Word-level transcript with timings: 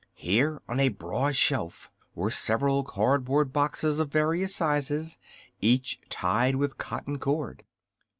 Here, 0.15 0.59
on 0.67 0.79
a 0.79 0.89
broad 0.89 1.35
shelf, 1.35 1.91
were 2.15 2.31
several 2.31 2.83
card 2.83 3.23
board 3.23 3.53
boxes 3.53 3.99
of 3.99 4.11
various 4.11 4.55
sizes, 4.55 5.19
each 5.59 5.99
tied 6.09 6.55
with 6.55 6.79
cotton 6.79 7.19
cord. 7.19 7.63